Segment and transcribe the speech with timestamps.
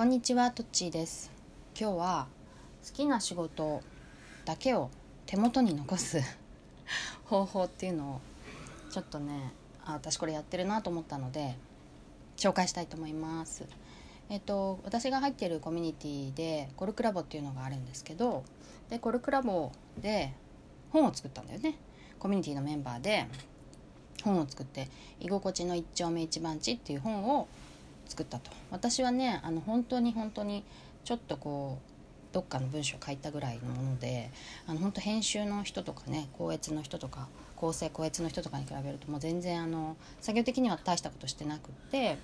[0.00, 1.30] こんにちは、とっちーです。
[1.78, 2.26] 今日は
[2.88, 3.82] 好きな仕事
[4.46, 4.88] だけを
[5.26, 6.22] 手元に残す
[7.28, 8.20] 方法っていうのを
[8.90, 9.52] ちょっとね、
[9.84, 11.54] あ私これやってるなと思ったので
[12.38, 13.66] 紹介したいと思います。
[14.30, 18.44] えっと私が入っているコミュニティでコルクラボっていうのがあるんですけど、
[18.88, 20.32] でコルクラボで
[20.92, 21.76] 本を作ったんだよね。
[22.18, 23.28] コミュニティのメンバーで
[24.24, 24.88] 本を作って
[25.20, 27.48] 「居心地の一丁目一番地」っていう本を
[28.10, 28.50] 作ったと。
[28.70, 30.64] 私はねあの本当に本当に
[31.04, 34.30] ちょっとこうどっかの文章を書いたぐらいのもので
[34.66, 42.18] あの本当編集の人とかね校閲の人とか構成校閲の人とかに比べるともう全然あの作業的には大したことしてなくって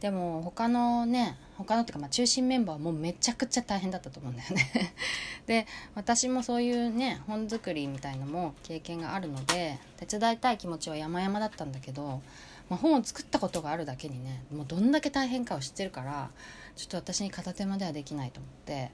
[0.00, 4.94] でも他のね他のっていうかまあ中心メンバーはもうめちゃくちゃ大変だったと思うんだよね。
[5.46, 12.22] で私もそういうね本作りみたいのも経験があるので手伝いたい気持ちは山々だったんだけど
[12.68, 16.30] まあ、本を作ったことがあるだけにねもうどんだけ大変かを知ってるから
[16.76, 18.90] ちょっと私に片手間ではできないと思って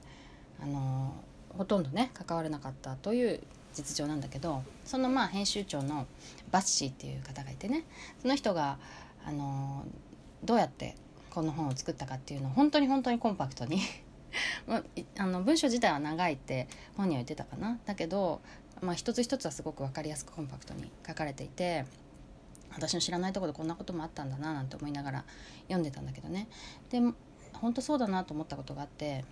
[0.61, 1.13] あの
[1.49, 3.41] ほとんどね関われなかったという
[3.73, 6.07] 実情なんだけどそのまあ編集長の
[6.51, 7.83] バッシーっていう方がいてね
[8.21, 8.77] その人が
[9.25, 9.85] あの
[10.43, 10.95] どうやって
[11.29, 13.81] この本を作ったかっていうのを本当に本当にコンパクトに
[15.17, 17.79] あの文章自体は長いって本には言ってたかな。
[17.85, 18.41] だけど、
[18.81, 21.85] まあ、一つ一つはすごく分かりやすくコンパクトに書かれていて
[22.75, 25.25] 私の知らないとこでこんなこともあったんだななんて思いながら
[25.63, 26.47] 読んでたんだけどね。
[26.89, 27.13] でも
[27.53, 29.23] 本当そうだなと思ったことがあって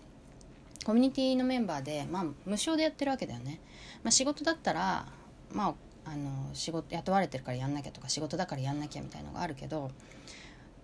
[0.85, 3.59] コミュニティのメンバーで、まあ、無償でやってるわけだよね、
[4.03, 5.05] まあ、仕事だったら、
[5.51, 5.69] ま
[6.05, 9.91] あ、あの仕事雇われてるからやんなきゃとか仕事だからやんなきゃみたいのがあるけど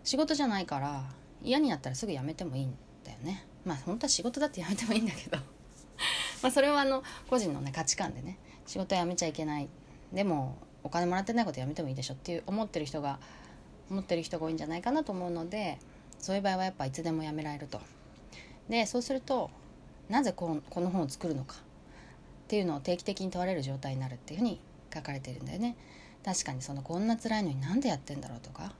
[0.04, 1.04] 仕事じゃないから
[1.44, 2.74] 嫌になったらすぐ辞めてもいいん
[3.04, 3.46] だよね。
[3.66, 5.38] まあ本当は仕事だって辞めてもいいんだけど。
[6.42, 9.70] まあそれはあの個人のね価値観でね仕事辞めちゃいけない。
[10.12, 13.20] でもお金もらってないことやめてもいいでしょっていう思ってる人が
[13.90, 15.80] 思ってる人が多いんじゃないかなと思うので
[16.20, 17.82] そういう場合はやっぱいつでもやめられると。
[18.70, 19.50] でそうすると
[20.10, 21.60] なぜここの本を作るのかっ
[22.48, 24.60] ていうのを定期的に問われる状態になるっていうふうに
[24.94, 25.76] 書かれてるんだよね。
[26.24, 28.74] 確かにそのこんな辛いのになんでやってんだろうとか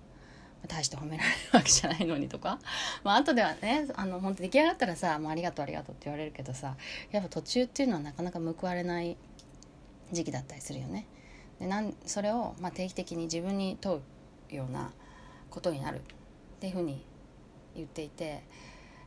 [0.68, 2.60] 大して褒められるわけじゃないのにとか、
[3.04, 6.76] まあ後ではねあの本当出来上がったらさ「もうありがとうありがとう」って言われるけどさ
[7.12, 9.16] やっぱ途中っていうのはなかなか報われない
[10.12, 11.06] 時期だったりするよね。
[11.60, 14.02] でなんそれを、まあ、定期的に自分に問
[14.52, 14.92] うような
[15.50, 15.98] ことになる。
[15.98, 16.02] っ
[16.60, 17.06] ていうふうに
[17.76, 18.44] 言っていて。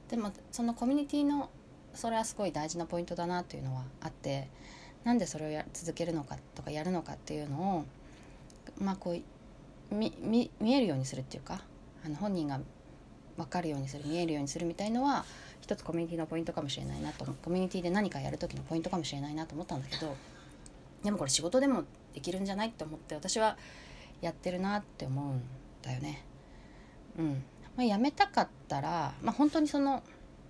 [0.08, 1.48] でもそのコミュニティの
[1.94, 4.48] それはすごい大事なポイントだなというのはあって。
[5.04, 7.84] なんでそれをや続けるのかとかやるのかっていうのを
[8.78, 11.64] まあこうみみ見えるようにするっていうか。
[12.04, 12.60] あの本人が
[13.36, 15.24] 分かるようにする見えるようにするみたいのは
[15.60, 20.14] 一つコミュニティのポイントかもしれないなとコミュニティで何かやる時のポイントかもしれないなと思ったんだけど。
[21.02, 23.56] でもこれ仕事でもできるんじゃないって思って私は
[24.20, 25.42] やってるなって思うん
[25.82, 26.24] だよね。
[27.18, 27.44] うん
[27.76, 30.02] まあ、辞めたかったら、まあ、本当にその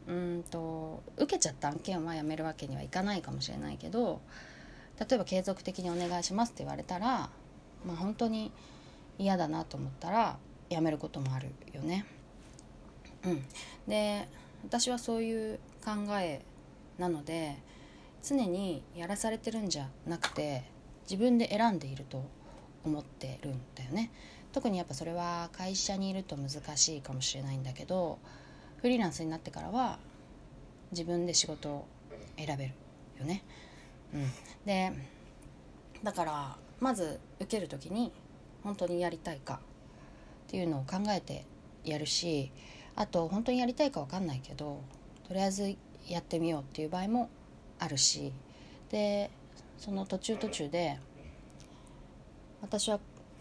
[0.08, 4.20] うんと受けちゃった案件は辞めるわけにはいかないかもしれないけど
[4.98, 7.30] 例えば継続的にお願いしますって言われたら、
[7.86, 8.52] まあ、本当に
[9.18, 10.38] 嫌だなと思ったら
[10.68, 12.04] 辞めることもあるよね。
[13.24, 13.42] うん、
[13.86, 14.28] で
[14.64, 16.42] 私はそういう考え
[16.98, 17.56] なので
[18.22, 20.64] 常にやらされてるんじゃなくて
[21.04, 22.24] 自分で選んでいると
[22.84, 24.10] 思ってるんだよね。
[24.52, 28.18] 特にやっぱそれは会社にいると難しいかもしれないんだけど
[28.82, 29.98] フリーランスになってからは
[30.90, 31.86] 自分で仕事を
[32.36, 32.72] 選べる
[33.18, 33.42] よね、
[34.14, 34.30] うん、
[34.66, 34.92] で
[36.02, 38.12] だからまず受ける時に
[38.62, 39.60] 本当にやりたいか
[40.48, 41.46] っていうのを考えて
[41.84, 42.52] やるし
[42.94, 44.82] あと本当にやりたいか分かんないけど
[45.26, 45.76] とりあえず
[46.08, 47.30] やってみようっていう場合も
[47.82, 48.32] あるし。
[48.90, 49.30] で
[49.78, 50.98] その途中途中で
[52.60, 53.00] 私は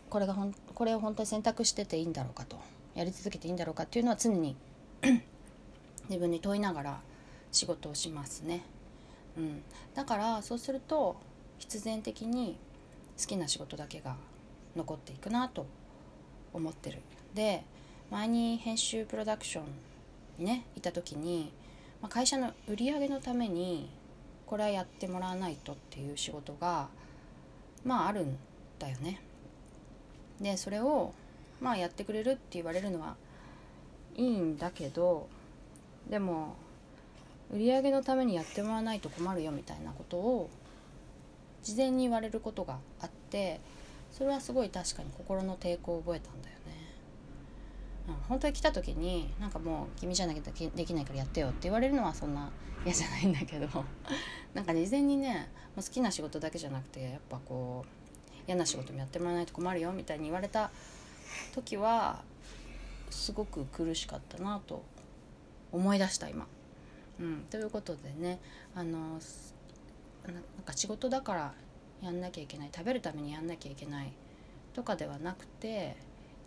[0.09, 2.57] これがほんこれを本当に選択してていいんだろうかと。
[2.96, 4.56] やり続けていいんだろうかっていうのは常に
[6.09, 7.02] 自分に問いながら
[7.52, 8.63] 仕事をしますね、
[9.38, 9.63] うん、
[9.94, 11.16] だからそうすると
[11.58, 12.58] 必然的に
[13.19, 14.16] 好きな仕事だけが
[14.75, 15.66] 残っていくなと
[16.53, 17.00] 思ってる。
[17.34, 17.63] で
[18.09, 19.63] 前に編集プロダクション
[20.37, 21.53] にねいた時に、
[22.02, 23.90] まあ、会社の売り上げのために
[24.51, 26.89] これはやってもらわないとっていう仕事が
[27.85, 28.37] まああるん
[28.79, 29.21] だよね。
[30.41, 31.13] でそれを
[31.61, 33.15] まあやってくれるって言われるのは
[34.17, 35.29] いいんだけど
[36.09, 36.55] でも
[37.49, 40.49] 売り上げのためにやってもらわないと困るよみたいなことを
[41.63, 43.61] 事前に言われることがあって
[44.11, 46.55] それはすごい確かに心の抵抗を覚えたんだよ。
[48.27, 50.41] 本当に来た時になんかもう君じゃなきゃ
[50.75, 52.51] できないからやってよって言われるのはそんな
[52.83, 53.67] 嫌じゃないんだけど
[54.53, 60.71] なんか事前にね好きな仕事だけじゃなくてやっぱこう嫌な仕事もやってもらわないと困るよみたいに言われた
[61.53, 62.23] 時は
[63.09, 64.83] すごく苦しかったなと
[65.71, 66.47] 思い出した今。
[67.19, 68.39] うん、ということでね
[68.73, 69.19] あのなん
[70.65, 71.53] か仕事だから
[72.01, 74.11] やんなきゃいけない食べるためにやんなきゃいけない
[74.73, 75.95] とかではなくて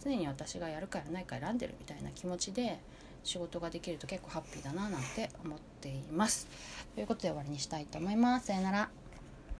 [0.04, 2.78] 常に私がやるかやらないか選んでるみたいな気持ちで
[3.22, 6.46] 仕事ができると結構ハッピーだななんて思っています。
[6.94, 8.46] ということで終わりにしたいと思います。
[8.46, 9.03] さよなら。